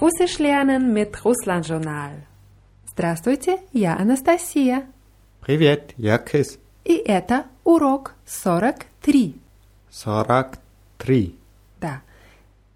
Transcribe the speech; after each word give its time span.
Russisch 0.00 0.38
lernen 0.38 0.92
mit 0.92 1.24
Russland-Journal. 1.24 2.26
Здравствуйте, 2.86 3.58
я 3.72 3.96
Анастасия. 3.96 4.86
Привет, 5.40 5.94
я 5.96 6.18
Кис. 6.18 6.58
И 6.84 6.96
это 6.96 7.46
урок 7.64 8.14
43. 8.26 9.34
43. 9.90 11.34
Да. 11.80 12.02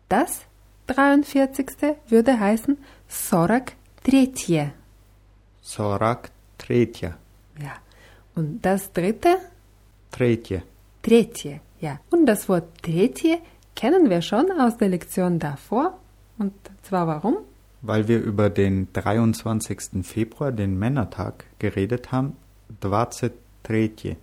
Das 0.08 0.42
43. 0.86 1.96
würde 2.08 2.40
heißen 2.40 2.78
43. 3.08 4.72
43. 5.62 7.12
Ja. 7.60 7.74
Und 8.34 8.62
das 8.62 8.92
dritte? 8.92 9.38
Третье. 10.10 10.62
Третье. 11.02 11.60
Ja. 11.80 12.00
Und 12.10 12.26
das 12.26 12.48
Wort 12.48 12.82
Третье 12.82 13.38
kennen 13.74 14.10
wir 14.10 14.22
schon 14.22 14.50
aus 14.60 14.76
der 14.78 14.88
Lektion 14.88 15.38
davor. 15.38 15.98
Und 16.38 16.52
zwar 16.82 17.06
warum? 17.06 17.38
Weil 17.82 18.08
wir 18.08 18.20
über 18.20 18.50
den 18.50 18.88
23. 18.92 20.04
Februar, 20.04 20.52
den 20.52 20.78
Männertag, 20.78 21.44
geredet 21.58 22.12
haben. 22.12 22.36
23. 22.80 24.16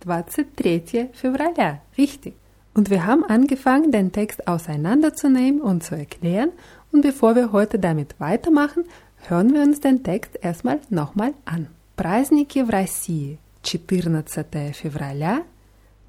23 0.00 1.08
февраля. 1.12 1.80
Richtig. 1.96 2.34
Und 2.74 2.90
wir 2.90 3.06
haben 3.06 3.24
angefangen, 3.24 3.90
den 3.90 4.12
Text 4.12 4.46
auseinanderzunehmen 4.46 5.60
und 5.60 5.82
zu 5.82 5.96
erklären. 5.96 6.52
Und 6.92 7.02
bevor 7.02 7.34
wir 7.34 7.50
heute 7.52 7.78
damit 7.78 8.14
weitermachen, 8.20 8.84
hören 9.26 9.52
wir 9.52 9.62
uns 9.62 9.80
den 9.80 10.02
Text 10.04 10.38
erstmal 10.40 10.80
nochmal 10.90 11.34
an. 11.44 11.68
Праздники 11.96 12.62
в 12.62 12.70
России. 12.70 13.38
14 13.64 14.72
февраля, 14.72 15.42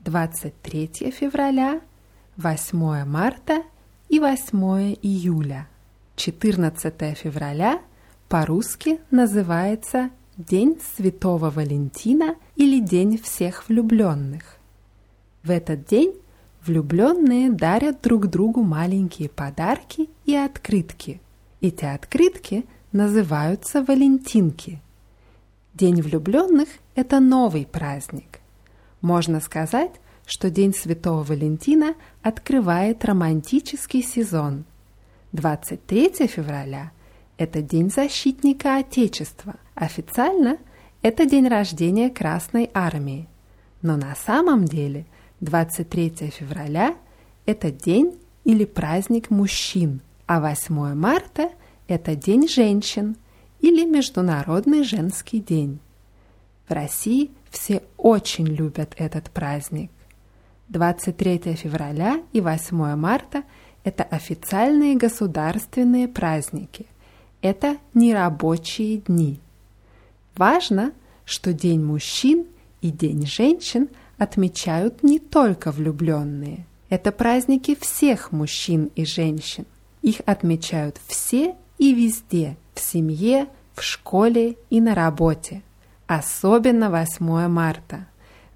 23 0.04 1.12
февраля, 1.12 1.82
8 2.38 2.74
марта 3.06 3.64
и 4.09 4.19
8 4.19 4.97
июля. 5.03 5.69
14 6.17 7.17
февраля 7.17 7.81
по-русски 8.29 9.01
называется 9.11 10.11
День 10.37 10.79
Святого 10.97 11.51
Валентина 11.51 12.37
или 12.57 12.81
День 12.81 13.19
всех 13.19 13.69
влюбленных. 13.69 14.59
В 15.43 15.51
этот 15.51 15.85
день 15.87 16.15
влюбленные 16.65 17.51
дарят 17.51 18.01
друг 18.03 18.27
другу 18.29 18.63
маленькие 18.63 19.29
подарки 19.29 20.09
и 20.25 20.35
открытки. 20.35 21.21
Эти 21.61 21.85
открытки 21.85 22.65
называются 22.93 23.83
валентинки. 23.83 24.81
День 25.75 26.01
влюбленных– 26.03 26.69
это 26.95 27.21
новый 27.21 27.67
праздник. 27.67 28.41
Можно 29.01 29.41
сказать, 29.41 29.93
что 30.27 30.51
День 30.51 30.75
Святого 30.75 31.23
Валентина 31.23 31.95
открывает 32.23 33.05
романтический 33.05 34.03
сезон. 34.03 34.65
23 35.33 36.27
февраля– 36.27 36.93
это 37.39 37.63
День 37.63 37.91
защитника 37.91 38.77
Отечества. 38.79 39.57
Официально 39.75 40.59
это 41.05 41.27
день 41.27 41.49
рождения 41.49 42.09
Красной 42.09 42.71
Армии. 42.73 43.29
Но 43.83 43.99
на 43.99 44.15
самом 44.15 44.65
деле 44.65 45.05
23 45.41 46.31
февраля– 46.31 46.97
это 47.47 47.71
день 47.71 48.19
или 48.45 48.65
праздник 48.65 49.29
мужчин, 49.29 50.01
а 50.27 50.41
8 50.41 50.95
марта– 50.95 51.51
это 51.89 52.17
День 52.17 52.49
женщин 52.49 53.17
или 53.61 53.85
Международный 53.85 54.83
женский 54.83 55.41
день. 55.41 55.79
В 56.67 56.73
России 56.73 57.31
все 57.51 57.83
очень 57.99 58.47
любят 58.47 58.95
этот 58.97 59.31
праздник. 59.31 59.91
23 60.75 61.55
февраля 61.55 62.21
и 62.33 62.41
8 62.41 62.97
марта– 62.97 63.45
это 63.85 64.03
официальные 64.03 64.97
государственные 64.97 66.09
праздники. 66.09 66.87
Это 67.43 67.77
нерабочие 67.95 68.99
дни. 68.99 69.39
Важно, 70.37 70.93
что 71.25 71.53
День 71.53 71.81
мужчин 71.81 72.47
и 72.81 72.91
День 72.91 73.25
женщин 73.25 73.89
отмечают 74.19 75.05
не 75.05 75.21
только 75.21 75.71
влюбленные. 75.71 76.67
Это 76.89 77.13
праздники 77.13 77.77
всех 77.81 78.33
мужчин 78.33 78.91
и 78.97 79.05
женщин. 79.05 79.67
Их 80.03 80.23
отмечают 80.27 81.01
все 81.07 81.55
и 81.79 81.95
везде, 81.95 82.57
в 82.75 82.81
семье, 82.81 83.47
в 83.75 83.83
школе 83.83 84.57
и 84.71 84.81
на 84.81 84.97
работе. 84.97 85.63
Особенно 86.09 86.91
8 86.91 87.49
марта. 87.49 88.07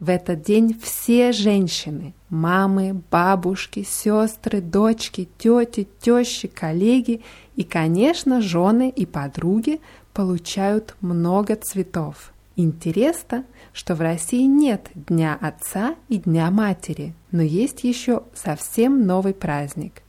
В 0.01 0.11
этот 0.11 0.43
день 0.43 0.79
все 0.81 1.33
женщины, 1.33 2.15
мамы, 2.31 3.03
бабушки, 3.11 3.83
сестры, 3.83 4.61
дочки, 4.61 5.29
тети, 5.39 5.89
тещи, 6.01 6.47
коллеги 6.47 7.23
и, 7.57 7.65
конечно, 7.65 8.41
жены 8.41 8.91
и 8.91 9.07
подруги 9.07 9.81
получают 10.13 10.97
много 11.01 11.57
цветов. 11.57 12.33
Интересно, 12.55 13.45
что 13.73 13.97
в 13.97 14.01
России 14.01 14.45
нет 14.45 14.89
Дня 14.95 15.37
Отца 15.41 15.97
и 16.09 16.19
Дня 16.19 16.51
Матери, 16.51 17.15
но 17.33 17.43
есть 17.43 17.83
еще 17.83 18.23
совсем 18.35 19.05
новый 19.05 19.35
праздник. 19.35 20.03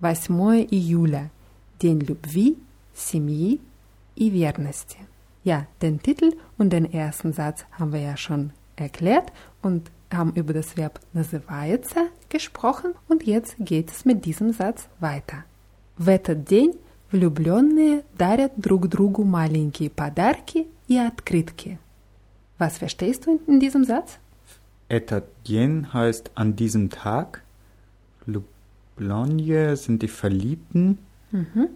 8 0.00 0.66
июля– 0.70 1.30
День 1.80 2.00
любви, 2.00 2.56
семьи 2.94 3.60
и 4.14 4.30
верности. 4.30 4.98
Ja, 5.44 5.66
den 5.80 6.00
Titel 6.00 6.32
und 6.56 6.70
den 6.70 6.90
ersten 6.90 7.32
Satz 7.32 7.64
haben 7.78 7.92
wir 7.92 8.00
ja 8.00 8.16
schon 8.16 8.52
erklärt 8.75 9.31
und 9.61 9.91
haben 10.11 10.33
über 10.33 10.53
das 10.53 10.77
Verb 10.77 10.99
называется 11.13 12.07
gesprochen 12.29 12.93
und 13.07 13.23
jetzt 13.23 13.55
geht 13.59 13.91
es 13.91 14.05
mit 14.05 14.25
diesem 14.25 14.53
Satz 14.53 14.87
weiter. 14.99 15.43
В 15.97 16.07
этот 16.07 16.45
день 16.45 16.73
влюбленные 17.11 18.03
дарят 18.17 18.53
друг 18.57 18.87
другу 18.87 19.23
маленькие 19.23 19.89
подарки 19.89 20.67
и 20.87 20.97
открытки. 20.97 21.77
Was 22.57 22.77
verstehst 22.77 23.25
du 23.25 23.39
in 23.47 23.59
diesem 23.59 23.83
Satz? 23.83 24.19
Этот 24.89 25.25
день 25.45 25.93
heißt 25.93 26.31
an 26.35 26.55
diesem 26.55 26.89
Tag. 26.89 27.43
Влюбленные 28.25 29.77
sind 29.77 30.01
die 30.01 30.07
Verliebten. 30.07 30.97
Mhm. 31.31 31.69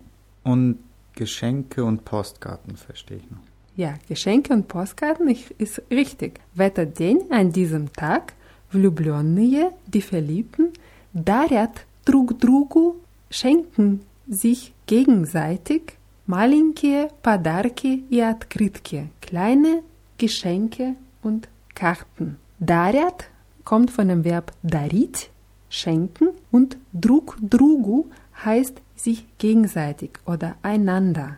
Und 0.44 0.79
Geschenke 1.16 1.85
und 1.85 2.05
Postkarten 2.05 2.75
verstehe 2.75 3.17
ich 3.17 3.29
noch. 3.29 3.38
Ja, 3.77 3.95
Geschenke 4.07 4.53
und 4.53 4.67
Postkarten 4.67 5.35
ist 5.57 5.81
richtig. 5.89 6.39
В 6.53 6.59
этот 6.59 6.97
день, 6.97 7.21
an 7.31 7.51
diesem 7.51 7.91
Tag, 7.91 8.33
влюбленные, 8.71 9.71
die 9.88 10.01
Verliebten, 10.01 10.73
дарят 11.13 11.85
друг 12.05 12.38
другу, 12.39 12.97
schenken 13.29 14.01
sich 14.27 14.73
gegenseitig 14.85 15.97
маленькие 16.27 17.09
подарки 17.21 18.03
и 18.09 18.19
открытки, 18.19 19.09
kleine 19.21 19.83
Geschenke 20.17 20.95
und 21.21 21.47
Karten. 21.73 22.38
Дарят 22.59 23.29
kommt 23.63 23.91
von 23.91 24.07
dem 24.07 24.23
Verb 24.23 24.53
дарить, 24.61 25.29
schenken 25.69 26.29
und 26.51 26.77
друг 26.94 27.38
другу 27.41 28.09
heißt 28.45 28.81
sich 28.95 29.25
gegenseitig 29.38 30.11
oder 30.25 30.55
einander. 30.61 31.38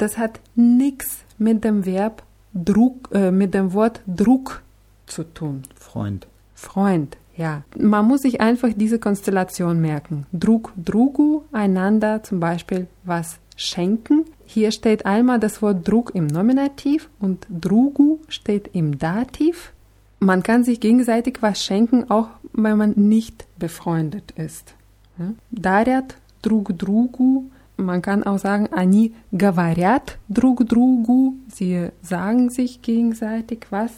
Das 0.00 0.16
hat 0.16 0.40
nichts 0.54 1.24
mit 1.36 1.62
dem 1.62 1.84
Verb 1.84 2.22
Druck, 2.54 3.10
äh, 3.12 3.30
mit 3.30 3.52
dem 3.52 3.74
Wort 3.74 4.00
Druck 4.06 4.62
zu 5.06 5.24
tun. 5.24 5.64
Freund. 5.74 6.26
Freund, 6.54 7.18
ja. 7.36 7.64
Man 7.78 8.08
muss 8.08 8.22
sich 8.22 8.40
einfach 8.40 8.70
diese 8.74 8.98
Konstellation 8.98 9.78
merken. 9.78 10.24
Druck, 10.32 10.72
Drugu, 10.82 11.42
einander 11.52 12.22
zum 12.22 12.40
Beispiel 12.40 12.86
was 13.04 13.40
schenken. 13.56 14.24
Hier 14.46 14.72
steht 14.72 15.04
einmal 15.04 15.38
das 15.38 15.60
Wort 15.60 15.86
Druck 15.86 16.14
im 16.14 16.28
Nominativ 16.28 17.10
und 17.20 17.46
Drugu 17.50 18.20
steht 18.28 18.70
im 18.72 18.98
Dativ. 18.98 19.74
Man 20.18 20.42
kann 20.42 20.64
sich 20.64 20.80
gegenseitig 20.80 21.42
was 21.42 21.62
schenken, 21.62 22.10
auch 22.10 22.28
wenn 22.54 22.78
man 22.78 22.94
nicht 22.96 23.44
befreundet 23.58 24.30
ist. 24.30 24.72
Dariat, 25.50 26.16
Drug, 26.40 26.70
Drugu, 26.78 27.50
Man 27.79 28.01
kann 28.01 28.23
auch 28.23 28.39
sagen, 28.39 28.69
они 28.71 29.13
говорят 29.33 30.17
друг 30.29 30.65
другу. 30.65 31.33
Sie 31.49 31.89
sagen 32.01 32.49
sich 32.49 32.81
gegenseitig 32.81 33.67
was. 33.69 33.91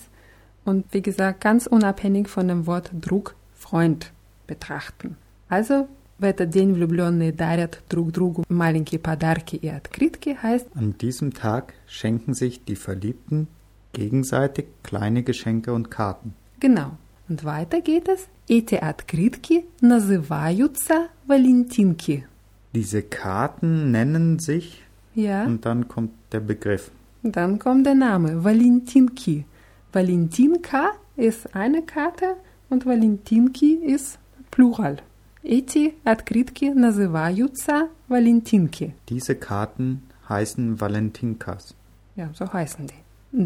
Und 0.66 0.86
wie 0.92 1.02
gesagt, 1.02 1.42
ganz 1.42 1.68
unabhängig 1.68 2.28
von 2.28 2.48
dem 2.48 2.66
Wort 2.66 2.92
Druck, 3.00 3.36
Freund 3.54 4.12
betrachten. 4.48 5.16
Also, 5.50 5.88
в 6.20 6.24
этот 6.24 6.50
день 6.50 6.74
влюбленные 6.74 7.32
дарят 7.32 7.84
друг 7.90 8.12
другу 8.12 8.44
маленькие 8.50 9.00
подарки 9.00 9.56
и 9.56 9.68
открытки 9.70 10.36
heißt, 10.42 10.68
An 10.76 10.98
diesem 10.98 11.32
Tag 11.34 11.74
schenken 11.86 12.34
sich 12.34 12.66
die 12.66 12.76
Verliebten 12.76 13.48
gegenseitig 13.94 14.66
kleine 14.84 15.22
Geschenke 15.24 15.72
und 15.74 15.92
Karten. 15.92 16.34
genau. 16.60 16.92
Und 17.30 17.44
weiter 17.44 17.82
geht 17.82 18.08
es. 18.08 18.28
Эти 18.48 18.76
открытки 18.76 19.66
называются 19.82 21.10
валентинки. 21.28 22.26
Diese 22.74 23.02
Karten 23.02 23.92
nennen 23.92 24.40
sich 24.40 24.84
Ja. 25.16 25.46
und 25.46 25.66
dann 25.66 25.88
kommt 25.88 26.12
der 26.32 26.40
Begriff. 26.42 26.92
Dann 27.24 27.58
kommt 27.60 27.86
der 27.86 27.96
Name 27.96 28.44
Valentinki. 28.44 29.46
Valentinka 29.92 30.92
ist 31.16 31.56
eine 31.56 31.82
Karte 31.82 32.36
und 32.70 32.86
Valentinki 32.86 33.74
ist 33.76 34.20
Plural. 34.52 34.98
Эти 35.44 35.94
открытки 36.04 36.66
называются 36.66 37.88
Валентинки. 38.10 38.94
Diese 39.10 39.36
Karten 39.36 40.04
heißen 40.30 40.80
Valentinkas. 40.80 41.74
Ja, 42.16 42.30
so 42.34 42.52
heißen 42.52 42.88
die. 42.88 42.94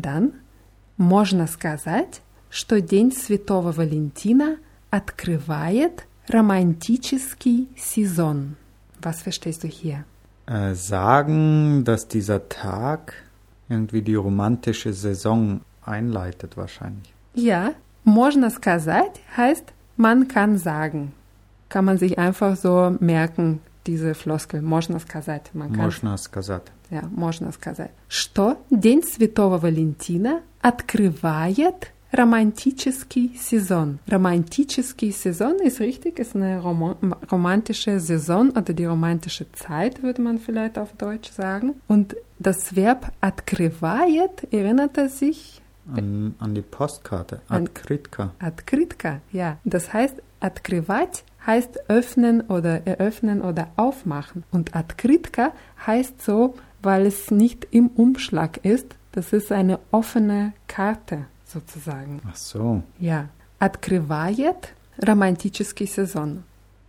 Dann 0.01 0.33
можно 0.97 1.47
сказать, 1.47 2.21
что 2.49 2.81
День 2.81 3.11
Святого 3.11 3.71
Валентина 3.77 4.57
открывает 4.89 6.05
романтический 6.27 7.67
сезон. 7.77 8.55
Was 9.01 9.21
verstehst 9.21 9.63
du 9.63 9.67
hier? 9.67 10.05
Äh, 10.45 10.73
sagen, 10.73 11.83
dass 11.83 12.07
dieser 12.07 12.49
Tag 12.49 13.13
irgendwie 13.69 14.01
die 14.01 14.15
romantische 14.15 14.93
Saison 14.93 15.61
einleitet 15.85 16.57
wahrscheinlich. 16.57 17.13
Ja, 17.33 17.71
можно 18.03 18.49
сказать 18.49 19.21
heißt, 19.37 19.65
man 19.97 20.27
kann 20.27 20.57
sagen. 20.57 21.13
Kann 21.69 21.85
man 21.85 21.97
sich 21.97 22.17
einfach 22.17 22.57
so 22.57 22.97
merken, 22.99 23.61
diese 23.87 24.13
Floskel. 24.13 24.61
Можно 24.61 24.99
сказать. 24.99 25.51
Man 25.53 25.71
kann 25.71 25.85
Можно 25.85 26.17
сказать. 26.17 26.63
Ja, 26.89 27.03
можно 27.09 27.51
сказать. 27.53 27.91
Что 28.09 28.57
День 28.69 29.03
Святого 29.03 29.57
Валентина 29.59 30.41
открывает 30.61 31.91
романтический 32.15 33.37
сезон. 33.37 33.99
Романтический 34.09 35.11
Saison 35.11 35.55
ist 35.63 35.79
richtig, 35.79 36.19
ist 36.19 36.35
eine 36.35 36.59
rom 36.61 36.95
romantische 37.31 37.99
Saison 37.99 38.49
oder 38.49 38.73
die 38.73 38.85
romantische 38.85 39.51
Zeit, 39.53 40.03
würde 40.03 40.21
man 40.21 40.39
vielleicht 40.39 40.77
auf 40.77 40.93
Deutsch 40.93 41.31
sagen. 41.31 41.75
Und 41.87 42.15
das 42.39 42.75
Verb 42.75 43.11
открывает 43.21 44.51
erinnert 44.51 44.97
er 44.97 45.09
sich 45.09 45.61
An, 45.93 46.35
an 46.39 46.53
die 46.53 46.61
Postkarte. 46.61 47.41
An- 47.47 47.63
Открытка. 47.63 48.31
Открытка, 48.39 49.21
ja. 49.31 49.57
Das 49.63 49.93
heißt, 49.93 50.15
открывать 50.39 51.23
heißt 51.45 51.89
öffnen 51.89 52.41
oder 52.41 52.85
eröffnen 52.85 53.41
oder 53.41 53.69
aufmachen. 53.75 54.43
Und 54.51 54.75
открытка 54.75 55.53
heißt 55.87 56.21
so, 56.21 56.55
weil 56.83 57.05
es 57.07 57.31
nicht 57.31 57.67
im 57.71 57.87
Umschlag 57.87 58.63
ist. 58.63 58.95
Das 59.11 59.33
ist 59.33 59.51
eine 59.51 59.79
offene 59.91 60.53
Karte 60.67 61.25
sozusagen. 61.45 62.21
Ach 62.29 62.35
so. 62.35 62.83
Ja. 62.99 63.29
Открывает 63.59 64.73
романтический 64.97 65.87
сезон. 65.87 66.43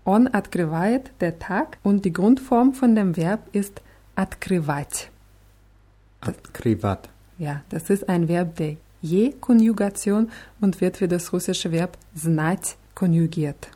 Он 0.05 0.29
открывает 0.33 1.13
der 1.21 1.39
Tag 1.39 1.79
und 1.83 2.05
die 2.05 2.13
Grundform 2.13 2.75
von 2.75 2.95
dem 2.95 3.17
Verb 3.17 3.41
ist 3.53 3.83
открывать. 4.17 5.11
Открывать. 6.21 7.09
Ja, 7.39 7.63
das 7.71 7.91
ist 7.91 8.09
ein 8.09 8.29
Verb 8.29 8.57
der 8.57 8.77
Je-Konjugation 9.01 10.31
und 10.61 10.81
wird 10.81 11.01
wie 11.01 11.09
das 11.09 11.33
russische 11.33 11.73
Verb 11.73 11.97
знать 12.15 12.77
konjugiert. 12.95 13.69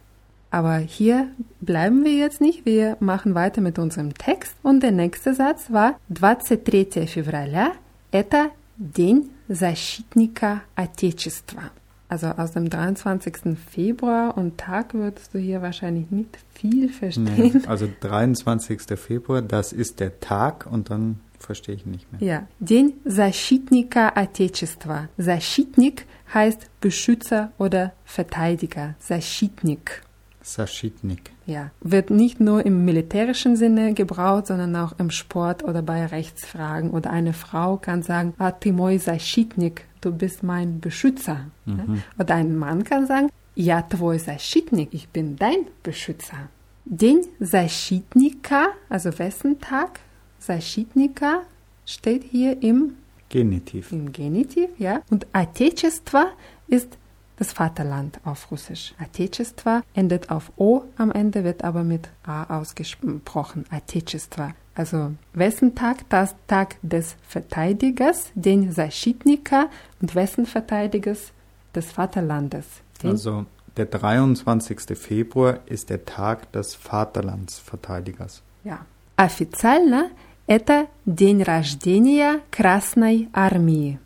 Aber 0.50 0.77
hier 0.79 1.29
bleiben 1.61 2.05
wir 2.05 2.12
jetzt 2.12 2.41
nicht. 2.41 2.65
Wir 2.65 2.97
machen 3.00 3.35
weiter 3.35 3.61
mit 3.61 3.79
unserem 3.79 4.15
Text. 4.15 4.55
Und 4.62 4.83
der 4.83 4.93
nächste 4.93 5.35
Satz 5.35 5.71
war 5.71 5.99
23 6.09 7.11
февраля – 7.11 7.87
это 8.12 8.50
День 8.77 9.31
защитника 9.50 10.62
Отечества. 10.75 11.71
Also 12.09 12.29
aus 12.29 12.53
dem 12.53 12.71
23. 12.71 13.59
Februar 13.69 14.37
und 14.38 14.59
Tag 14.59 14.94
würdest 14.94 15.35
du 15.35 15.38
hier 15.38 15.61
wahrscheinlich 15.61 16.11
nicht 16.11 16.38
viel 16.55 16.88
verstehen. 16.88 17.50
Nee, 17.55 17.67
also 17.67 17.88
23. 18.00 18.83
Februar, 18.97 19.43
das 19.43 19.73
ist 19.73 19.99
der 19.99 20.21
Tag 20.21 20.67
und 20.71 20.91
dann 20.91 21.19
verstehe 21.38 21.75
ich 21.75 21.85
nicht 21.85 22.11
mehr. 22.12 22.23
Ja, 22.23 22.47
День 22.61 22.94
защитника 23.05 24.12
Отечества. 24.15 25.09
Защитник 25.19 26.06
heißt 26.33 26.69
Beschützer 26.81 27.53
oder 27.59 27.93
Verteidiger. 28.05 28.94
Защитник. 29.00 30.03
Saschitnik. 30.43 31.33
Ja, 31.44 31.71
wird 31.81 32.11
nicht 32.11 32.38
nur 32.38 32.65
im 32.65 32.85
militärischen 32.85 33.56
Sinne 33.56 33.94
gebraucht, 33.94 34.47
sondern 34.47 34.77
auch 34.77 34.93
im 34.99 35.11
Sport 35.11 35.65
oder 35.65 35.83
bei 35.83 36.06
Rechtsfragen. 36.06 36.91
Oder 36.91 37.11
eine 37.11 37.33
Frau 37.33 37.79
kann 37.79 38.03
sagen, 38.03 38.33
ah, 38.38 38.53
ты 38.53 38.73
мой 38.73 38.99
защитник, 38.99 39.83
du 40.00 40.12
bist 40.12 40.44
mein 40.44 40.81
Beschützer. 40.81 41.47
Ja? 41.67 41.85
Oder 42.19 42.37
ein 42.37 42.56
Mann 42.56 42.85
kann 42.85 43.06
sagen, 43.06 43.31
я 43.56 43.83
твой 43.83 44.19
защитник, 44.19 44.91
ich 44.93 45.09
bin 45.09 45.37
dein 45.37 45.67
Beschützer. 45.83 46.49
День 46.85 47.27
защитника, 47.41 48.69
also 48.88 49.19
wessen 49.19 49.59
Tag? 49.61 49.99
Защитника 50.38 51.43
steht 51.85 52.23
hier 52.23 52.62
im, 52.62 52.94
Genitiv. 53.29 53.91
im 53.91 54.12
Genitiv, 54.12 54.69
ja. 54.79 55.03
Und 55.11 55.27
Отечество 55.33 56.27
ist 56.69 56.97
das 57.41 57.53
Vaterland 57.53 58.19
auf 58.25 58.50
Russisch. 58.50 58.94
Отечество 58.99 59.83
endet 59.94 60.31
auf 60.31 60.53
O 60.56 60.83
am 60.97 61.11
Ende, 61.12 61.44
wird 61.44 61.65
aber 61.65 61.85
mit 61.85 62.09
A 62.25 62.59
ausgesprochen. 62.59 63.65
Отечество. 63.71 64.53
Also 64.75 65.12
wessen 65.33 65.75
Tag? 65.75 66.09
Das 66.09 66.35
Tag 66.47 66.77
des 66.83 67.17
Verteidigers, 67.27 68.31
den 68.35 68.73
Защитника 68.73 69.69
und 70.00 70.15
wessen 70.15 70.47
Verteidigers? 70.47 71.33
Des 71.75 71.93
Vaterlandes. 71.93 72.67
Den 73.03 73.11
Also 73.11 73.47
der 73.77 73.87
23. 73.87 74.97
Februar 74.97 75.61
ist 75.67 75.91
der 75.91 76.05
Tag 76.05 76.50
des 76.53 76.75
Vaterlandsverteidigers. 76.75 78.43
Ja. 78.65 78.87
Официально 79.17 80.11
это 80.47 80.87
день 81.05 81.43
рождения 81.43 82.41
Красной 82.50 83.29
Армии. 83.33 83.99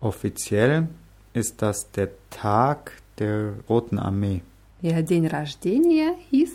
Offiziell 0.00 0.88
ist 1.32 1.60
das 1.62 1.90
der 1.92 2.08
Tag 2.30 2.92
der 3.18 3.54
Roten 3.68 3.98
Armee. 3.98 4.42
Ja, 4.82 5.00
день 5.02 5.26
рождения 5.26 6.14
hieß 6.30 6.52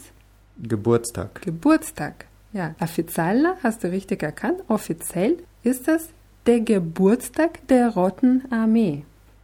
Geburtstag. 0.61 1.41
Geburtstag. 1.41 2.25
Ja, 2.53 2.75
официально 2.79 3.55
hast 3.63 3.83
du 3.83 3.91
richtig 3.91 4.23
erkannt. 4.23 4.61
Offiziell 4.67 5.37
ist 5.63 5.87
es 5.87 6.09
der 6.45 6.59
Geburtstag 6.59 7.65
der 7.67 7.89
Roten 7.89 8.43
Armee. 8.51 9.03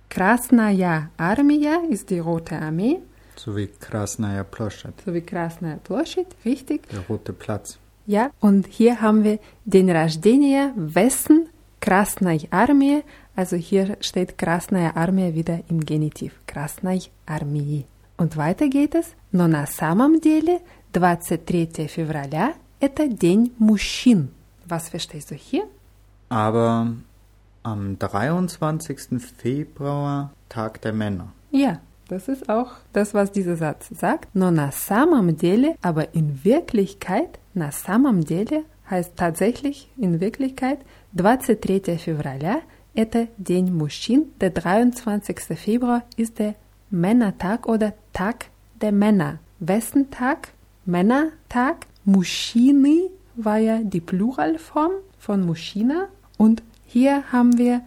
Krasnaya 0.10 1.10
Armia 1.18 1.82
ist 1.90 2.10
die 2.10 2.20
Rote 2.20 2.56
Armee, 2.58 3.00
So 3.36 3.56
wie 3.56 3.68
Krasnaya 3.68 4.44
Ploschat, 4.44 4.94
sowie 5.06 5.22
Krasnaya 5.22 5.78
Площадь, 5.84 6.28
richtig. 6.46 6.88
der 6.90 7.02
Rote 7.02 7.34
Platz. 7.34 7.78
Ja, 8.06 8.32
und 8.40 8.68
hier 8.68 9.02
haben 9.02 9.24
wir 9.24 9.38
den 9.66 9.90
рождения 9.90 10.72
wessen 10.76 11.41
Krasnaya 11.82 12.48
Armee. 12.52 13.04
Also 13.36 13.56
hier 13.56 13.98
steht 14.02 14.38
Krasnaya 14.38 14.96
Armee 14.96 15.34
wieder 15.34 15.60
im 15.70 15.86
Genitiv. 15.86 16.34
Krasnaya 16.48 17.10
Armии. 17.26 17.86
Und 18.18 18.36
weiter 18.36 18.68
geht 18.68 18.96
es. 18.96 19.14
Но 19.32 19.48
на 19.48 19.66
самом 19.68 20.20
деле 20.20 20.62
23 20.94 21.90
февраля – 21.90 22.80
это 22.80 23.08
День 23.08 23.54
мужчин. 23.60 24.30
Was 24.66 24.90
verstehst 24.90 25.32
du 25.32 25.36
hier? 25.36 25.64
Aber 26.30 26.94
am 27.64 27.98
23. 28.00 29.22
Februar 29.38 30.32
Tag 30.50 30.82
der 30.82 30.94
Männer. 30.94 31.34
Ja, 31.52 31.80
das 32.08 32.28
ist 32.28 32.50
auch 32.50 32.72
das, 32.94 33.14
was 33.14 33.32
dieser 33.32 33.56
Satz 33.56 33.90
sagt. 33.90 34.30
Но 34.34 34.52
на 34.52 34.72
самом 34.72 35.36
деле, 35.38 35.76
aber 35.82 36.14
in 36.14 36.44
Wirklichkeit, 36.44 37.40
на 37.54 37.72
самом 37.72 38.24
деле 38.24 38.64
heißt 38.90 39.16
tatsächlich 39.16 39.90
in 39.98 40.20
Wirklichkeit 40.20 40.80
23 41.14 42.00
февраля – 42.00 42.72
это 42.98 43.28
День 43.38 43.72
мужчин. 43.72 44.32
Der 44.42 44.50
23. 44.50 45.58
Februar 45.58 46.04
ist 46.16 46.40
der 46.40 46.56
Männertag 46.90 47.68
oder 47.68 47.94
Tag 48.12 48.48
der 48.82 48.92
Männer. 48.92 49.40
Wessen 49.60 50.10
Tag? 50.10 50.50
Männertag. 50.86 51.86
Мужчины 52.06 53.10
war 53.36 53.60
ja 53.60 53.84
die 53.84 54.02
Pluralform 54.02 54.94
von 55.20 55.46
Muschina. 55.46 56.08
Und 56.38 56.64
hier 56.86 57.32
haben 57.32 57.58
wir 57.60 57.82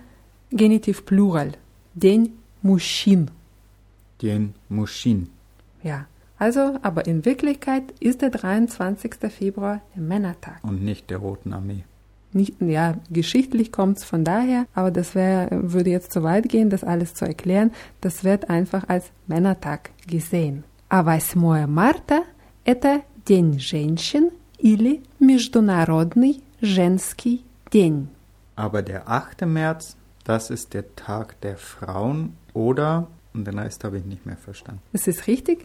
Genitiv 0.53 1.05
Plural. 1.07 1.53
Den 1.95 2.39
Muschin. 2.63 3.31
Den 4.23 4.55
Muschin. 4.69 5.31
Ja, 5.83 6.07
also, 6.39 6.79
aber 6.83 7.07
in 7.07 7.25
Wirklichkeit 7.25 7.93
ist 7.99 8.23
der 8.23 8.31
23. 8.31 9.15
Februar 9.29 9.81
der 9.97 10.03
Männertag. 10.03 10.63
Und 10.63 10.85
nicht 10.85 11.11
der 11.11 11.19
Roten 11.19 11.53
Armee. 11.53 11.85
Nicht, 12.35 12.61
ja, 12.61 12.95
geschichtlich 13.11 13.73
kommt 13.73 13.99
es 13.99 14.05
von 14.05 14.23
daher, 14.23 14.67
aber 14.73 14.93
das 14.93 15.17
wär, 15.17 15.49
würde 15.51 15.91
jetzt 15.91 16.13
zu 16.13 16.23
weit 16.23 16.49
gehen, 16.49 16.71
das 16.71 16.85
alles 16.85 17.15
zu 17.15 17.25
erklären. 17.25 17.73
Das 18.01 18.23
wird 18.23 18.49
einfach 18.49 18.89
als 18.89 19.11
Männertag 19.27 19.91
gesehen. 20.07 20.63
А 20.89 21.01
8 21.01 21.37
марта – 21.69 22.65
это 22.65 23.03
День 23.29 23.59
женщин 23.59 24.31
или 24.59 25.03
Международный 25.19 26.43
женский 26.61 27.45
день. 27.73 28.09
Aber 28.57 28.83
der 28.83 29.09
8. 29.09 29.47
März, 29.47 29.97
das 30.25 30.51
ist 30.51 30.75
der 30.75 30.95
Tag 30.97 31.41
der 31.41 31.57
Frauen 31.57 32.37
oder, 32.53 33.09
und 33.33 33.47
den 33.47 33.59
Rest 33.59 33.85
habe 33.85 33.99
ich 33.99 34.05
nicht 34.05 34.27
mehr 34.27 34.37
verstanden. 34.37 34.83
Es 34.93 35.07
ist 35.07 35.27
richtig. 35.27 35.65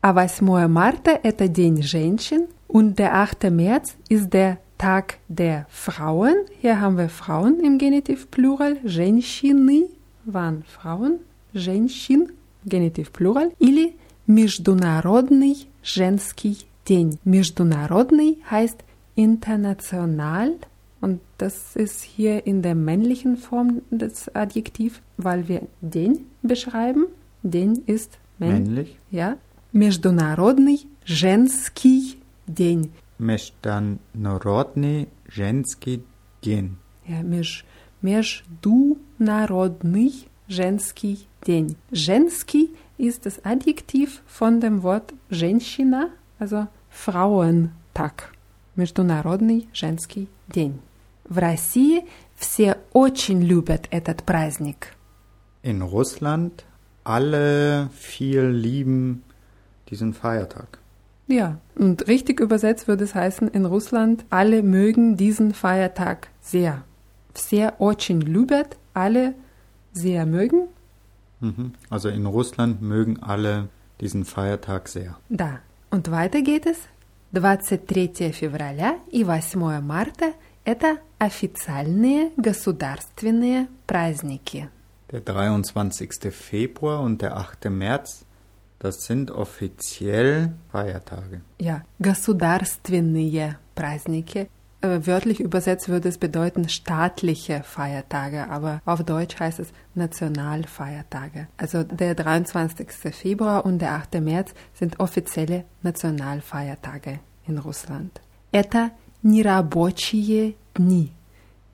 А 0.00 0.12
8 0.12 0.40
марта – 0.68 1.22
это 1.22 1.48
День 1.48 1.82
женщин 1.82 2.46
und 2.68 2.98
der 2.98 3.14
8. 3.14 3.50
März 3.50 3.96
ist 4.08 4.32
der 4.32 4.58
Tag 4.78 5.18
der 5.28 5.66
Frauen. 5.68 6.34
Hier 6.60 6.80
haben 6.80 6.98
wir 6.98 7.08
Frauen 7.08 7.60
im 7.60 7.78
Genitiv 7.78 8.30
Plural. 8.30 8.76
Женщины 8.84 9.88
waren 10.24 10.64
Frauen. 10.64 11.20
Женщин, 11.54 12.32
Genitiv 12.64 13.12
Plural. 13.12 13.52
Или 13.58 13.94
Международный 14.26 15.68
женский 15.82 16.66
день. 16.86 17.18
Международный 17.24 18.38
heißt 18.50 18.84
international 19.14 20.56
und 21.00 21.20
das 21.38 21.76
ist 21.76 22.02
hier 22.02 22.46
in 22.46 22.62
der 22.62 22.74
männlichen 22.74 23.36
Form 23.36 23.82
des 23.90 24.34
Adjektiv, 24.34 25.02
weil 25.16 25.48
wir 25.48 25.62
den 25.80 26.26
beschreiben. 26.42 27.06
Den 27.42 27.82
ist 27.86 28.18
männ 28.38 28.64
Männlich. 28.64 28.98
Ja. 29.10 29.36
Международный 29.72 30.86
женский 31.04 32.20
день. 32.46 32.92
Международный 33.18 35.08
женский 35.26 36.04
день. 36.42 36.76
Ja, 37.06 37.22
меж, 37.22 37.64
международный 38.00 40.28
женский 40.48 41.26
день. 41.46 41.76
Женский 41.90 42.74
ist 42.98 43.26
das 43.26 43.44
Adjektiv 43.44 44.22
von 44.26 44.60
dem 44.60 44.82
Wort 44.82 45.12
женщина, 45.30 46.10
also 46.38 46.68
Frauentag. 46.90 48.32
Международный 48.74 49.68
женский 49.72 50.28
день. 50.48 50.80
В 51.28 51.38
России 51.38 52.04
все 52.36 52.78
очень 52.92 53.42
любят 53.42 53.88
этот 53.90 54.22
праздник. 54.22 54.94
In 55.62 55.82
Russland 55.82 56.64
alle 57.04 57.88
viel 57.98 58.50
lieben 58.50 59.22
diesen 59.90 60.14
Feiertag. 60.14 60.78
Ja, 61.28 61.58
und 61.74 62.06
richtig 62.06 62.40
übersetzt 62.40 62.86
würde 62.86 63.04
es 63.04 63.14
heißen, 63.14 63.48
in 63.48 63.64
Russland, 63.64 64.24
alle 64.30 64.62
mögen 64.62 65.16
diesen 65.16 65.54
Feiertag 65.54 66.28
sehr. 66.40 66.84
Sehr 67.34 67.80
очень 67.80 68.20
любят, 68.20 68.76
alle 68.94 69.34
sehr 69.92 70.24
mögen. 70.24 70.68
Mhm. 71.40 71.72
Also 71.90 72.08
in 72.08 72.26
Russland 72.26 72.80
mögen 72.80 73.22
alle 73.22 73.68
diesen 74.00 74.24
Feiertag 74.24 74.88
sehr. 74.88 75.16
Да. 75.28 75.60
Und 75.90 76.10
weiter 76.10 76.42
geht 76.42 76.66
es. 76.66 76.78
23 77.32 78.34
февраля 78.34 78.94
и 79.10 79.24
8 79.24 79.56
марта – 79.82 80.64
это 80.64 80.98
официальные 81.18 82.30
государственные 82.36 83.68
праздники. 83.86 84.68
Der 85.10 85.20
23. 85.20 86.32
Februar 86.32 87.00
und 87.02 87.22
der 87.22 87.36
8. 87.36 87.70
März, 87.70 88.24
das 88.80 89.04
sind 89.04 89.30
offiziell 89.30 90.52
Feiertage. 90.70 91.40
Ja, 91.58 91.82
государственные 91.98 93.58
праздники. 93.74 94.48
Äh, 94.82 95.06
Wörtlich 95.06 95.40
übersetzt 95.40 95.88
würde 95.88 96.08
es 96.08 96.18
bedeuten 96.18 96.68
staatliche 96.68 97.62
Feiertage, 97.62 98.48
aber 98.50 98.82
auf 98.84 99.02
Deutsch 99.02 99.40
heißt 99.40 99.60
es 99.60 99.68
Nationalfeiertage. 99.94 101.48
Also 101.56 101.82
der 101.82 102.14
23. 102.14 102.92
Februar 103.14 103.64
und 103.64 103.78
der 103.78 103.92
8. 103.92 104.20
März 104.20 104.52
sind 104.74 105.00
offizielle 105.00 105.64
Nationalfeiertage 105.82 107.20
in 107.48 107.58
Russland. 107.58 108.20
Это 108.52 108.90
нерабочие 109.22 110.54
дни. 110.74 111.12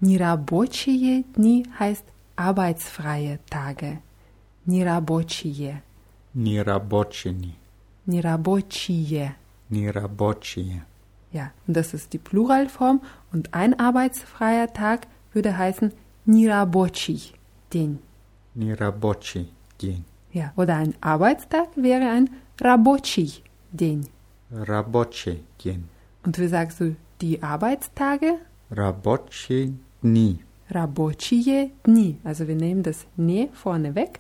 Нерабочие 0.01 1.25
дни 1.37 1.67
heißt 1.79 2.05
arbeitsfreie 2.37 3.39
Tage. 3.51 3.99
Нерабочие. 4.67 5.83
Nirabocini. 6.38 7.56
Nirabocie. 8.06 9.32
Nirabocie. 9.70 10.82
Ja, 11.32 11.52
und 11.66 11.76
das 11.76 11.96
ist 11.96 12.14
die 12.14 12.20
Pluralform 12.20 13.02
und 13.34 13.56
ein 13.56 13.80
arbeitsfreier 13.80 14.72
Tag 14.72 15.08
würde 15.34 15.58
heißen 15.58 15.92
Nirabocci 16.26 17.34
den. 17.74 17.98
Niraboci 18.54 19.48
den. 19.82 20.06
Ja, 20.32 20.54
oder 20.56 20.76
ein 20.76 20.94
Arbeitstag 21.02 21.70
wäre 21.76 22.08
ein 22.08 22.30
Rabocci 22.62 23.42
den. 23.72 24.06
Raboci 24.52 25.40
den. 25.66 25.90
Und 26.24 26.38
wie 26.38 26.48
sagst 26.48 26.80
du 26.82 26.96
die 27.20 27.42
Arbeitstage? 27.42 28.36
Raboci 28.70 29.74
dni. 30.04 30.38
Rabocie 30.70 31.72
dni. 31.84 32.20
Also 32.24 32.48
wir 32.48 32.56
nehmen 32.56 32.84
das 32.84 33.08
ne 33.16 33.50
vorne 33.54 33.96
weg 33.96 34.20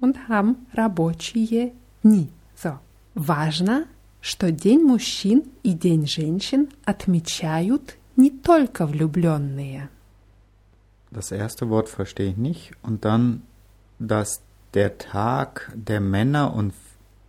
und 0.00 0.28
haben 0.28 0.66
рабочие 0.72 1.72
дни. 2.02 2.28
So. 2.56 2.78
Важно, 3.14 3.86
что 4.20 4.50
День 4.50 4.82
мужчин 4.82 5.44
и 5.62 5.72
День 5.72 6.06
женщин 6.06 6.68
отмечают 6.84 7.96
не 8.16 8.30
только 8.30 8.86
влюбленные. 8.86 9.88
Das 11.10 11.30
erste 11.30 11.68
Wort 11.68 11.88
verstehe 11.88 12.30
ich 12.30 12.36
nicht. 12.36 12.72
Und 12.82 13.04
dann, 13.04 13.42
dass 13.98 14.40
der 14.74 14.96
Tag 14.96 15.70
der 15.74 16.00
Männer 16.00 16.54
und 16.54 16.72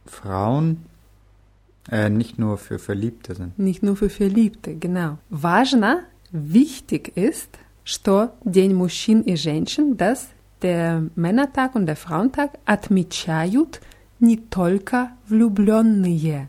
Frauen 0.06 0.86
äh, 1.92 2.10
nicht 2.10 2.40
nur 2.40 2.58
für 2.58 2.80
Verliebte 2.80 3.36
sind. 3.36 3.58
Nicht 3.60 3.84
nur 3.84 3.96
für 3.98 4.10
Verliebte, 4.10 4.76
genau. 4.76 5.18
Важно, 5.30 6.04
wichtig 6.32 7.18
ist, 7.18 7.50
что 7.84 8.32
День 8.46 8.74
мужчин 8.74 9.22
и 9.22 9.36
женщин, 9.36 9.98
dass 9.98 10.30
der 10.62 11.04
Männertag 11.16 11.76
und 11.76 11.86
der 11.86 11.96
Frauentag 11.96 12.52
отмечают 12.66 13.82
не 14.20 14.38
только 14.38 15.12
влюбленные. 15.28 16.48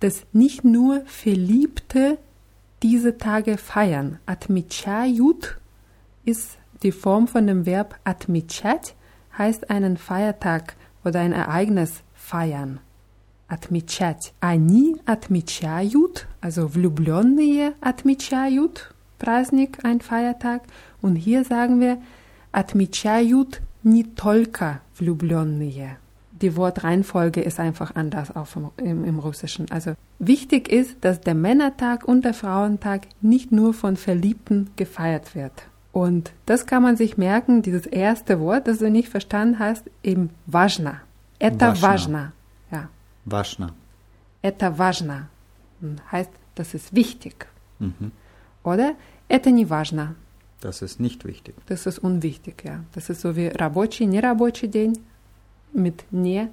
Dass 0.00 0.24
nicht 0.32 0.64
nur 0.64 1.02
Verliebte 1.06 2.18
diese 2.82 3.18
Tage 3.18 3.58
feiern. 3.58 4.18
Отмечают 4.26 5.58
ist 6.24 6.58
die 6.82 6.92
Form 6.92 7.28
von 7.28 7.46
dem 7.46 7.66
Verb 7.66 7.98
отмечать, 8.04 8.94
heißt 9.36 9.70
einen 9.70 9.96
Feiertag 9.96 10.76
oder 11.04 11.20
ein 11.20 11.32
Ereignis 11.32 12.02
feiern. 12.14 12.80
Отмечать. 13.48 14.32
Они 14.40 14.96
отмечают, 15.06 16.26
also 16.40 16.68
влюбленные 16.68 17.74
отмечают, 17.80 18.92
Праздник, 19.18 19.78
ein 19.84 20.00
Feiertag. 20.00 20.62
Und 21.00 21.16
hier 21.16 21.44
sagen 21.44 21.80
wir, 21.80 21.98
отмечают 22.52 23.60
не 23.82 24.04
только 24.04 24.80
влюбленные. 24.98 25.98
Die 26.32 26.54
Wortreihenfolge 26.56 27.40
ist 27.40 27.58
einfach 27.58 27.94
anders 27.94 28.34
auf 28.36 28.52
dem, 28.52 28.70
im, 28.76 29.04
im 29.04 29.18
Russischen. 29.18 29.70
Also 29.70 29.94
wichtig 30.18 30.68
ist, 30.68 30.96
dass 31.02 31.20
der 31.20 31.34
Männertag 31.34 32.04
und 32.06 32.24
der 32.26 32.34
Frauentag 32.34 33.06
nicht 33.22 33.52
nur 33.52 33.72
von 33.72 33.96
Verliebten 33.96 34.68
gefeiert 34.76 35.34
wird. 35.34 35.52
Und 35.92 36.32
das 36.44 36.66
kann 36.66 36.82
man 36.82 36.96
sich 36.98 37.16
merken, 37.16 37.62
dieses 37.62 37.86
erste 37.86 38.38
Wort, 38.38 38.68
das 38.68 38.78
du 38.78 38.90
nicht 38.90 39.08
verstanden 39.08 39.58
hast, 39.58 39.84
eben 40.02 40.28
важно. 40.46 41.00
Это 41.38 41.68
Важно. 41.74 41.82
важно. 41.82 42.32
Ja, 42.70 42.88
Waschner. 43.24 43.70
это 44.42 44.70
важно. 44.78 45.28
Hm, 45.80 45.96
Heißt, 46.12 46.30
das 46.54 46.74
ist 46.74 46.94
wichtig. 46.94 47.46
Mhm. 47.78 48.10
Oder 48.64 48.94
это 49.28 49.50
не 49.50 49.64
важно. 49.64 50.14
Das 50.60 50.82
ist 50.82 51.00
nicht 51.00 51.24
wichtig. 51.24 51.54
Das 51.66 51.86
ist 51.86 51.98
unwichtig, 51.98 52.64
ja. 52.64 52.84
Das 52.94 53.10
ist 53.10 53.20
so 53.20 53.36
wie 53.36 53.48
рабочий, 53.48 54.06
нерабочий 54.06 54.68
день. 54.68 54.94
Mit 55.72 56.04
не 56.10 56.48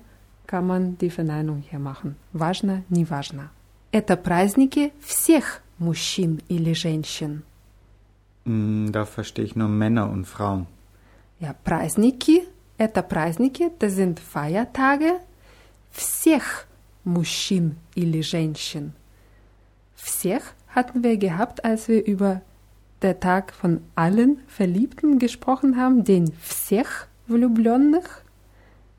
kann 0.45 0.67
man 0.67 0.97
die 0.97 1.09
Verneinung 1.09 1.63
hier 1.69 1.79
machen. 1.79 2.15
Важно, 2.33 2.83
не 2.89 3.05
важно. 3.05 3.49
Это 3.91 4.17
праздники 4.17 4.91
всех 5.01 5.61
мужчин 5.79 6.41
или 6.49 6.73
женщин. 6.73 7.43
Mm, 8.45 8.91
Da 8.91 9.05
verstehe 9.05 9.45
ich 9.45 9.55
nur 9.55 9.69
Männer 9.69 10.09
und 10.09 10.25
Frauen. 10.25 10.67
Ja, 11.39 11.53
праздники, 11.63 12.43
это 12.77 13.01
праздники, 13.03 13.71
das 13.79 13.93
sind 13.93 14.19
Feiertage 14.19 15.19
всех 15.91 16.67
мужчин 17.05 17.77
или 17.95 18.21
женщин. 18.21 18.93
Всех 19.95 20.53
hatten 20.67 21.03
wir 21.03 21.17
gehabt, 21.17 21.63
als 21.63 21.87
wir 21.87 22.03
über 22.05 22.41
den 23.01 23.19
Tag 23.19 23.53
von 23.53 23.81
allen 23.95 24.39
Verliebten 24.47 25.19
gesprochen 25.19 25.77
haben, 25.77 26.03
den 26.03 26.31
всех 26.41 27.07
влюбленных, 27.27 28.23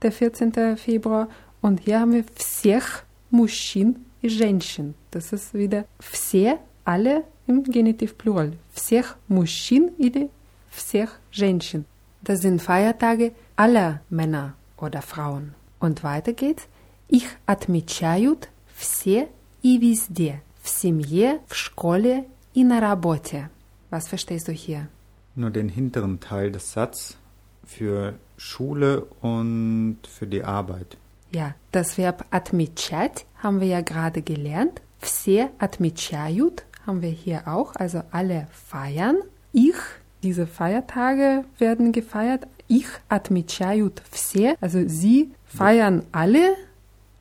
der 0.02 0.12
14. 0.12 0.76
Februar. 0.76 1.28
Und 1.60 1.80
hier 1.80 2.00
haben 2.00 2.12
wir 2.12 2.24
всех 2.34 3.04
мужчин 3.30 4.04
и 4.20 4.28
женщин. 4.28 4.94
Das 5.10 5.32
ist 5.32 5.54
wieder 5.54 5.84
все, 5.98 6.58
alle 6.84 7.24
im 7.46 7.62
Genitiv 7.64 8.18
Plural. 8.18 8.52
Всех 8.72 9.16
мужчин 9.28 9.92
или 9.98 10.30
всех 10.70 11.18
женщин. 11.30 11.84
Das 12.22 12.40
sind 12.42 12.60
Feiertage 12.60 13.32
aller 13.56 14.00
Männer 14.10 14.54
oder 14.78 15.02
Frauen. 15.02 15.54
Und 15.78 16.02
weiter 16.02 16.32
geht's. 16.32 16.68
Их 17.08 17.36
отмечают 17.46 18.48
все 18.74 19.28
и 19.62 19.78
везде. 19.78 20.42
В 20.62 20.68
семье, 20.68 21.40
в 21.46 21.54
школе 21.54 22.24
и 22.54 22.64
на 22.64 22.80
работе. 22.80 23.50
Was 23.90 24.08
verstehst 24.08 24.48
du 24.48 24.52
hier? 24.52 24.88
Nur 25.34 25.50
den 25.50 25.68
hinteren 25.68 26.20
Teil 26.20 26.52
des 26.52 26.72
Satzes 26.72 27.16
für 27.64 28.14
Schule 28.36 29.06
und 29.20 29.98
für 30.08 30.26
die 30.26 30.44
Arbeit. 30.44 30.96
Ja, 31.32 31.54
das 31.72 31.98
Verb 31.98 32.26
отмечать 32.30 33.26
haben 33.42 33.60
wir 33.60 33.66
ja 33.66 33.80
gerade 33.80 34.22
gelernt. 34.22 34.82
Все 35.00 35.50
отмечают 35.58 36.64
haben 36.86 37.02
wir 37.02 37.10
hier 37.10 37.48
auch, 37.48 37.74
also 37.76 38.02
alle 38.10 38.46
feiern. 38.52 39.16
Ich, 39.52 39.76
diese 40.22 40.46
Feiertage 40.46 41.44
werden 41.58 41.92
gefeiert. 41.92 42.46
Ich 42.68 42.86
отмечают 43.08 44.02
все, 44.10 44.56
also 44.60 44.86
sie 44.86 45.32
feiern 45.44 46.04
alle. 46.12 46.56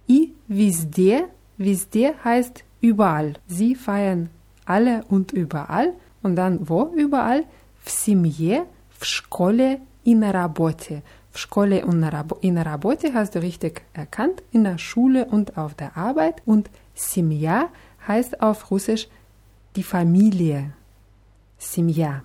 И 0.07 0.33
везде, 0.47 1.25
везде 1.57 2.13
heißt 2.23 2.63
überall. 2.81 3.35
Sie 3.47 3.75
feiern 3.75 4.29
alle 4.65 5.03
und 5.09 5.31
überall. 5.31 5.93
Und 6.21 6.35
dann 6.35 6.69
wo 6.69 6.91
überall? 6.95 7.45
В 7.81 7.91
семье, 7.91 8.65
в 8.97 9.05
школе 9.05 9.81
и 10.03 10.15
на 10.15 10.31
работе. 10.31 11.03
В 11.31 11.39
школе 11.39 11.83
und 11.83 12.03
и 12.41 12.51
на 12.51 12.63
работе 12.63 13.11
hast 13.13 13.35
du 13.35 13.41
richtig 13.41 13.81
erkannt. 13.93 14.43
In 14.51 14.63
der 14.63 14.77
Schule 14.77 15.25
und 15.25 15.57
auf 15.57 15.73
der 15.73 15.97
Arbeit. 15.97 16.41
Und 16.45 16.69
семья 16.95 17.69
heißt 18.07 18.41
auf 18.41 18.71
Russisch 18.71 19.07
die 19.75 19.83
Familie. 19.83 20.73
Семья. 21.57 22.23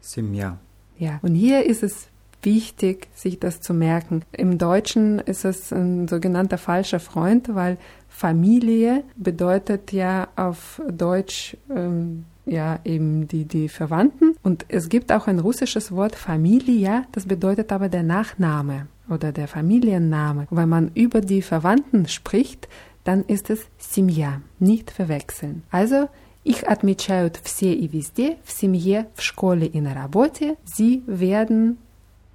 Simja. 0.00 0.58
Ja, 0.98 1.18
und 1.22 1.34
hier 1.34 1.66
ist 1.66 1.82
es 1.82 2.08
wichtig, 2.42 3.08
sich 3.14 3.38
das 3.38 3.60
zu 3.60 3.74
merken. 3.74 4.22
Im 4.32 4.58
Deutschen 4.58 5.18
ist 5.18 5.44
es 5.44 5.72
ein 5.72 6.08
sogenannter 6.08 6.58
falscher 6.58 7.00
Freund, 7.00 7.54
weil 7.54 7.78
Familie 8.08 9.04
bedeutet 9.16 9.92
ja 9.92 10.28
auf 10.36 10.80
Deutsch 10.88 11.56
ähm, 11.74 12.24
ja 12.46 12.80
eben 12.84 13.28
die, 13.28 13.44
die 13.44 13.68
Verwandten. 13.68 14.36
Und 14.42 14.66
es 14.68 14.88
gibt 14.88 15.12
auch 15.12 15.26
ein 15.26 15.38
russisches 15.38 15.92
Wort 15.92 16.16
Familia, 16.16 17.04
das 17.12 17.26
bedeutet 17.26 17.72
aber 17.72 17.88
der 17.88 18.02
Nachname 18.02 18.86
oder 19.08 19.32
der 19.32 19.48
Familienname. 19.48 20.46
Wenn 20.50 20.68
man 20.68 20.90
über 20.94 21.20
die 21.20 21.42
Verwandten 21.42 22.08
spricht, 22.08 22.68
dann 23.04 23.24
ist 23.24 23.50
es 23.50 23.66
Simja, 23.78 24.42
nicht 24.58 24.90
verwechseln. 24.90 25.62
Also 25.70 26.08
Их 26.44 26.62
отмечают 26.62 27.38
все 27.42 27.74
и 27.74 27.86
везде, 27.88 28.38
в 28.42 28.52
семье, 28.52 29.08
в 29.14 29.22
школе 29.22 29.66
и 29.66 29.82
на 29.82 29.92
работе. 29.92 30.56
Sie 30.64 31.02
werden 31.06 31.76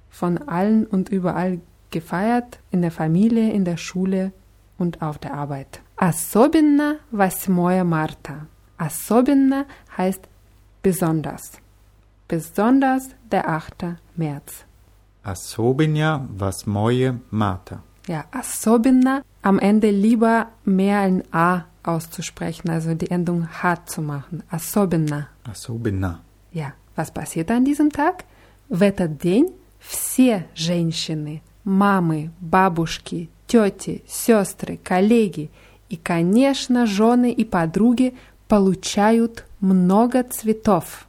von 0.08 0.38
allen 0.46 0.86
und 0.86 1.08
überall 1.08 1.58
gefeiert, 1.90 2.60
in 2.70 2.82
der 2.82 2.92
Familie, 2.92 3.52
in 3.52 3.64
der 3.64 3.76
Schule 3.76 4.32
und 4.78 5.02
auf 5.02 5.18
der 5.18 5.34
Arbeit. 5.34 5.80
Особенно 5.96 6.98
8 7.12 7.48
Marta. 7.48 8.46
Особенно 8.78 9.66
heißt 9.96 10.22
besonders. 10.82 11.52
Besonders 12.28 13.10
der 13.30 13.48
8. 13.48 13.96
März. 14.16 14.64
Особенно 15.22 16.28
8 16.38 16.66
Marta. 17.30 17.82
Ja, 18.06 18.24
особенно 18.32 19.22
am 19.42 19.58
Ende 19.58 19.90
lieber 19.90 20.48
mehr 20.64 21.00
ein 21.00 21.22
A 21.32 21.64
auszusprechen, 21.82 22.70
also 22.70 22.94
die 22.94 23.10
Endung 23.10 23.48
H 23.62 23.86
zu 23.86 24.02
machen. 24.02 24.42
Особенно. 24.50 25.28
Особенно. 25.44 26.20
Ja, 26.52 26.72
was 26.96 27.10
passiert 27.10 27.50
an 27.50 27.64
diesem 27.64 27.90
Tag? 27.90 28.24
В 28.68 28.82
этот 28.82 29.18
день 29.18 29.52
все 29.78 30.46
женщины, 30.54 31.42
мамы, 31.64 32.30
бабушки, 32.40 33.28
тети, 33.46 34.02
сестры, 34.06 34.78
коллеги 34.82 35.50
и, 35.88 35.96
конечно, 35.96 36.86
жены 36.86 37.30
и 37.32 37.44
подруги 37.44 38.14
получают 38.48 39.44
много 39.60 40.22
цветов. 40.24 41.06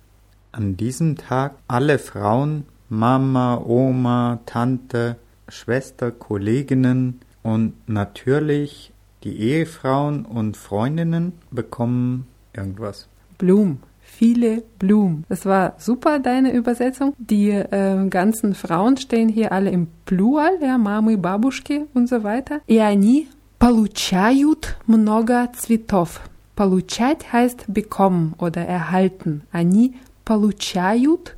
An 0.52 0.78
diesem 0.78 1.18
Tag 1.18 1.58
alle 1.68 2.00
Frauen, 2.00 2.66
Mama, 2.90 3.58
Oma, 3.66 4.40
Tante, 4.46 5.18
Schwester, 5.50 6.12
Kolleginnen 6.12 7.20
und 7.44 7.74
natürlich 7.88 8.94
die 9.24 9.38
Ehefrauen 9.38 10.26
und 10.26 10.56
Freundinnen 10.56 11.34
bekommen 11.52 12.28
irgendwas. 12.54 13.08
Blumen. 13.38 13.80
Viele 14.02 14.64
Blumen. 14.80 15.26
Das 15.28 15.46
war 15.46 15.74
super, 15.78 16.20
deine 16.20 16.54
Übersetzung. 16.54 17.14
Die 17.18 17.50
äh, 17.50 18.08
ganzen 18.08 18.54
Frauen 18.54 18.98
stehen 18.98 19.28
hier 19.28 19.52
alle 19.52 19.72
im 19.72 19.88
Plural, 20.06 20.58
ja, 20.62 20.78
Мамы, 20.78 21.18
Бабушки 21.18 21.86
und 21.94 22.08
so 22.08 22.24
weiter. 22.24 22.62
И 22.68 22.78
они 22.78 23.28
получают 23.60 24.78
много 24.86 25.50
цветов. 25.58 26.22
Получать 26.56 27.34
heißt 27.34 27.66
bekommen 27.68 28.34
oder 28.38 28.66
erhalten. 28.66 29.42
Они 29.52 29.96
получают 30.24 31.36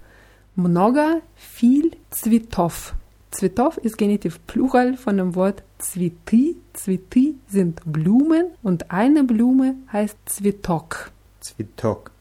много, 0.55 1.21
viel 1.35 1.91
цветов. 2.11 2.93
Цветов 3.31 3.77
ist 3.77 3.97
Genitiv 3.97 4.39
Plural 4.47 4.95
von 4.95 5.17
dem 5.17 5.35
Wort 5.35 5.63
Цветы. 5.79 6.55
Цветы 6.73 7.35
sind 7.47 7.81
Blumen 7.85 8.47
und 8.63 8.89
eine 8.91 9.23
Blume 9.23 9.75
heißt 9.91 10.17
Цветок. 10.25 11.11
Zwitok. 11.41 12.11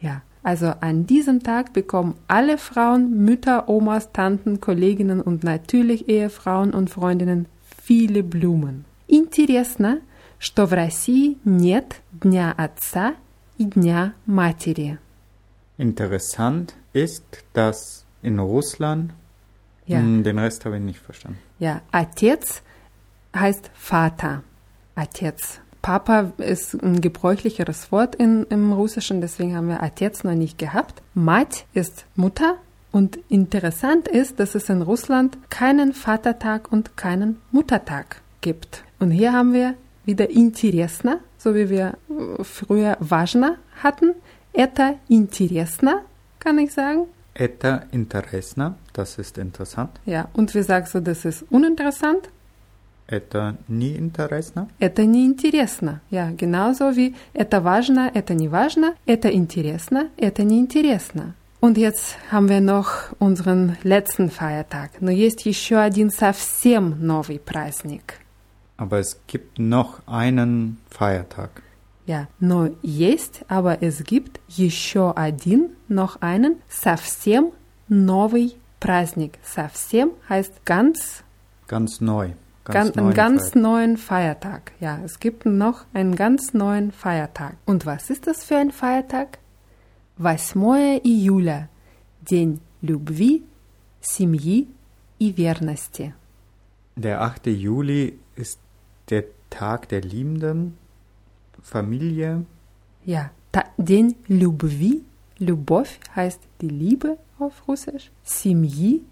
Ja, 0.00 0.22
also 0.42 0.72
an 0.80 1.06
diesem 1.06 1.42
Tag 1.42 1.72
bekommen 1.72 2.14
alle 2.28 2.58
Frauen, 2.58 3.24
Mütter, 3.24 3.68
Omas, 3.68 4.12
Tanten, 4.12 4.60
Kolleginnen 4.60 5.20
und 5.20 5.44
natürlich 5.44 6.08
Ehefrauen 6.08 6.72
und 6.72 6.90
Freundinnen 6.90 7.46
viele 7.82 8.22
Blumen. 8.22 8.84
Интересно, 9.06 9.98
что 10.38 10.66
в 10.66 10.72
России 10.72 11.38
нет 11.44 11.96
Дня 12.12 12.52
Отца 12.56 13.14
и 13.58 13.64
Дня 13.64 14.14
Матери. 14.26 14.98
Interessant 15.78 16.74
ist, 16.92 17.24
dass 17.52 18.04
in 18.22 18.38
Russland, 18.38 19.12
Ja. 19.86 19.98
Hm, 19.98 20.22
den 20.22 20.38
Rest 20.38 20.64
habe 20.64 20.78
ich 20.78 20.82
nicht 20.82 20.98
verstanden. 20.98 21.38
Ja, 21.58 21.82
Отец 21.92 22.62
heißt 23.36 23.70
Vater. 23.74 24.42
Отец. 24.94 25.60
Papa 25.82 26.32
ist 26.38 26.82
ein 26.82 27.02
gebräuchlicheres 27.02 27.92
Wort 27.92 28.14
in, 28.14 28.44
im 28.48 28.72
Russischen, 28.72 29.20
deswegen 29.20 29.54
haben 29.54 29.68
wir 29.68 29.82
Отец 29.82 30.24
noch 30.24 30.34
nicht 30.34 30.56
gehabt. 30.56 31.02
Mать 31.12 31.66
ist 31.74 32.06
Mutter. 32.16 32.56
Und 32.90 33.18
interessant 33.28 34.06
ist, 34.08 34.38
dass 34.38 34.54
es 34.54 34.68
in 34.68 34.80
Russland 34.80 35.36
keinen 35.50 35.92
Vatertag 35.92 36.70
und 36.72 36.96
keinen 36.96 37.40
Muttertag 37.50 38.22
gibt. 38.40 38.84
Und 39.00 39.10
hier 39.10 39.32
haben 39.32 39.52
wir 39.52 39.74
wieder 40.04 40.30
интересно, 40.30 41.20
so 41.38 41.54
wie 41.54 41.68
wir 41.68 41.96
äh, 42.08 42.44
früher 42.44 42.96
важно 43.00 43.56
hatten. 43.82 44.14
Это 44.52 44.98
интересно, 45.08 46.02
kann 46.38 46.58
ich 46.58 46.72
sagen. 46.72 47.06
Это 47.34 47.86
интересно, 47.90 48.76
das 48.92 49.18
ist 49.18 49.38
interessant. 49.38 49.90
Ja, 50.06 50.28
und 50.34 50.54
wir 50.54 50.62
sagen 50.62 50.86
so, 50.86 51.00
das 51.00 51.24
ist 51.24 51.44
uninteressant. 51.50 52.30
Это 53.06 53.56
не 53.68 53.96
интересно. 53.96 54.68
Это 54.78 55.04
неинтересно. 55.04 56.00
Ja, 56.10 56.30
genauso 56.30 56.96
wie 56.96 57.14
это 57.34 57.60
важно, 57.60 58.10
это 58.14 58.34
не 58.34 58.48
важно, 58.48 58.94
это 59.04 59.28
интересно, 59.28 60.08
это 60.16 60.42
неинтересно. 60.42 61.34
Und 61.60 61.78
jetzt 61.78 62.18
haben 62.30 62.48
wir 62.48 62.60
noch 62.60 63.14
unseren 63.18 63.76
letzten 63.82 64.30
Feiertag. 64.30 64.90
Но 65.00 65.10
есть 65.10 65.46
еще 65.46 65.78
один 65.78 66.10
совсем 66.10 66.96
новый 67.00 67.38
праздник. 67.38 68.20
Aber 68.78 68.98
es 68.98 69.20
gibt 69.26 69.58
noch 69.58 70.06
einen 70.06 70.78
Feiertag. 70.90 71.62
Ja, 72.06 72.28
но 72.38 72.70
есть, 72.82 73.44
aber 73.48 73.82
es 73.82 74.04
gibt 74.04 74.40
еще 74.48 75.12
один, 75.16 75.70
noch 75.88 76.20
einen, 76.20 76.56
совсем 76.68 77.52
новый 77.88 78.56
праздник. 78.80 79.38
Совсем 79.42 80.10
heißt 80.28 80.64
ganz, 80.66 81.24
Ganz 81.66 82.00
neu. 82.00 82.30
ganz 82.64 82.96
einen 82.96 83.06
neuen 83.06 83.14
ganz 83.14 83.40
Feiertag. 83.42 83.62
neuen 83.62 83.96
Feiertag. 83.96 84.72
Ja, 84.80 84.98
es 85.04 85.18
gibt 85.18 85.46
noch 85.46 85.84
einen 85.94 86.14
ganz 86.14 86.52
neuen 86.52 86.92
Feiertag. 86.92 87.56
Und 87.64 87.86
was 87.86 88.10
ist 88.10 88.26
das 88.26 88.44
für 88.44 88.56
ein 88.56 88.70
Feiertag? 88.70 89.38
8 90.22 90.56
июля. 91.04 91.68
День 92.20 92.60
любви, 92.82 93.42
семьи 94.00 94.66
и 95.18 95.32
верности. 95.32 96.12
Der 96.96 97.22
8. 97.22 97.46
Juli 97.46 98.18
ist 98.27 98.27
der 99.10 99.24
Tag 99.50 99.88
der 99.88 100.00
Liebenden, 100.00 100.76
Familie, 101.62 102.44
Ja, 103.04 103.30
ta, 103.52 103.64
день 103.76 104.16
любви. 104.28 105.02
Любовь 105.38 105.98
heißt 106.16 106.40
die 106.60 106.68
Liebe 106.68 107.18
auf 107.38 107.68
Russisch. 107.68 108.10
Семьи. 108.22 109.02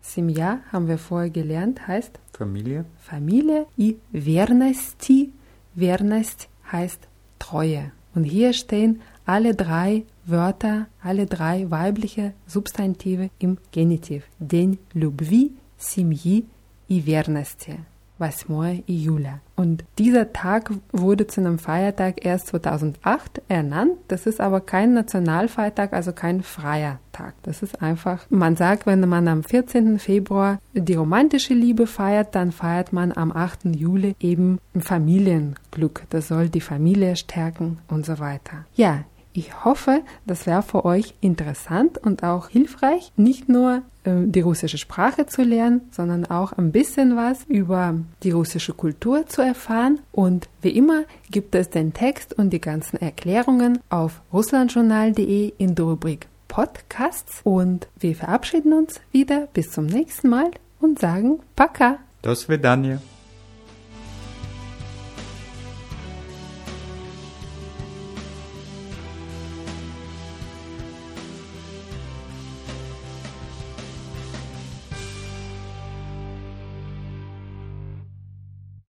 Семья 0.00 0.60
haben 0.72 0.88
wir 0.88 0.96
vorher 0.96 1.30
gelernt, 1.30 1.86
heißt 1.86 2.18
Familie. 2.32 2.86
Familie. 2.98 3.66
И 3.76 3.98
верности. 4.12 5.32
Верность 5.74 6.48
heißt 6.72 7.00
Treue. 7.38 7.92
Und 8.14 8.24
hier 8.24 8.52
stehen 8.54 9.02
alle 9.26 9.54
drei 9.54 10.04
Wörter, 10.24 10.86
alle 11.02 11.26
drei 11.26 11.70
weibliche 11.70 12.32
Substantive 12.46 13.30
im 13.38 13.58
Genitiv. 13.70 14.24
День 14.38 14.78
любви, 14.94 15.52
семьи 15.78 16.46
и 16.88 17.00
верности. 17.00 17.78
8. 18.19 18.83
Juli. 18.87 19.29
Und 19.55 19.83
dieser 19.97 20.33
Tag 20.33 20.71
wurde 20.91 21.27
zu 21.27 21.41
einem 21.41 21.59
Feiertag 21.59 22.25
erst 22.25 22.47
2008 22.47 23.41
ernannt. 23.47 23.93
Das 24.07 24.25
ist 24.25 24.41
aber 24.41 24.61
kein 24.61 24.93
Nationalfeiertag, 24.93 25.93
also 25.93 26.11
kein 26.11 26.43
freier 26.43 26.99
Tag. 27.11 27.35
Das 27.43 27.63
ist 27.63 27.81
einfach, 27.81 28.25
man 28.29 28.55
sagt, 28.55 28.85
wenn 28.85 29.07
man 29.07 29.27
am 29.27 29.43
14. 29.43 29.99
Februar 29.99 30.59
die 30.73 30.95
romantische 30.95 31.53
Liebe 31.53 31.87
feiert, 31.87 32.35
dann 32.35 32.51
feiert 32.51 32.91
man 32.91 33.11
am 33.15 33.31
8. 33.31 33.75
Juli 33.75 34.15
eben 34.19 34.59
Familienglück. 34.77 36.03
Das 36.09 36.27
soll 36.27 36.49
die 36.49 36.61
Familie 36.61 37.15
stärken 37.15 37.79
und 37.87 38.05
so 38.05 38.19
weiter. 38.19 38.65
Ja, 38.75 39.05
Ich 39.34 39.64
hoffe, 39.64 40.02
das 40.26 40.46
wäre 40.46 40.62
für 40.62 40.84
euch 40.84 41.14
interessant 41.20 41.98
und 41.98 42.24
auch 42.24 42.48
hilfreich, 42.48 43.12
nicht 43.16 43.48
nur 43.48 43.82
äh, 44.02 44.10
die 44.24 44.40
russische 44.40 44.76
Sprache 44.76 45.26
zu 45.26 45.42
lernen, 45.42 45.82
sondern 45.92 46.26
auch 46.26 46.52
ein 46.52 46.72
bisschen 46.72 47.16
was 47.16 47.44
über 47.44 47.94
die 48.24 48.32
russische 48.32 48.72
Kultur 48.72 49.26
zu 49.26 49.42
erfahren. 49.42 50.00
Und 50.10 50.48
wie 50.62 50.70
immer 50.70 51.04
gibt 51.30 51.54
es 51.54 51.70
den 51.70 51.92
Text 51.92 52.32
und 52.32 52.50
die 52.50 52.60
ganzen 52.60 52.96
Erklärungen 52.96 53.78
auf 53.88 54.20
russlandjournal.de 54.32 55.52
in 55.58 55.74
der 55.76 55.84
Rubrik 55.84 56.26
Podcasts. 56.48 57.40
Und 57.44 57.86
wir 58.00 58.16
verabschieden 58.16 58.72
uns 58.72 59.00
wieder 59.12 59.46
bis 59.52 59.70
zum 59.70 59.86
nächsten 59.86 60.28
Mal 60.28 60.50
und 60.80 60.98
sagen 60.98 61.38
Paka. 61.54 61.98
До 62.22 62.34
свидания. 62.34 63.00